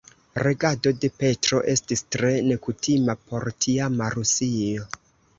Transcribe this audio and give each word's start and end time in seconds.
Regado 0.45 0.91
de 1.01 1.09
Petro 1.23 1.59
estis 1.73 2.01
tre 2.15 2.31
nekutima 2.47 3.15
por 3.27 3.45
tiama 3.67 4.09
Rusio. 4.15 4.87